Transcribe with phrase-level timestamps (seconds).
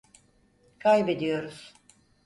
[0.79, 1.73] Kaybediyoruz.